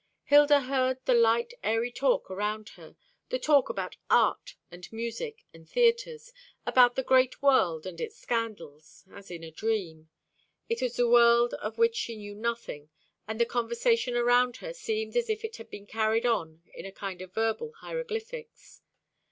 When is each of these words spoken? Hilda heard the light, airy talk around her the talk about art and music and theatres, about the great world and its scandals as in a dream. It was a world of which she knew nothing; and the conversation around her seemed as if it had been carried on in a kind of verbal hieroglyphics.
Hilda 0.23 0.61
heard 0.61 0.97
the 1.05 1.13
light, 1.13 1.53
airy 1.63 1.91
talk 1.91 2.31
around 2.31 2.69
her 2.69 2.95
the 3.29 3.37
talk 3.37 3.69
about 3.69 3.97
art 4.09 4.55
and 4.71 4.91
music 4.91 5.45
and 5.53 5.69
theatres, 5.69 6.33
about 6.65 6.95
the 6.95 7.03
great 7.03 7.43
world 7.43 7.85
and 7.85 8.01
its 8.01 8.17
scandals 8.17 9.05
as 9.11 9.29
in 9.29 9.43
a 9.43 9.51
dream. 9.51 10.09
It 10.67 10.81
was 10.81 10.97
a 10.97 11.07
world 11.07 11.53
of 11.53 11.77
which 11.77 11.95
she 11.95 12.15
knew 12.17 12.33
nothing; 12.33 12.89
and 13.27 13.39
the 13.39 13.45
conversation 13.45 14.17
around 14.17 14.57
her 14.57 14.73
seemed 14.73 15.15
as 15.15 15.29
if 15.29 15.45
it 15.45 15.57
had 15.57 15.69
been 15.69 15.85
carried 15.85 16.25
on 16.25 16.63
in 16.73 16.87
a 16.87 16.91
kind 16.91 17.21
of 17.21 17.35
verbal 17.35 17.73
hieroglyphics. 17.73 18.81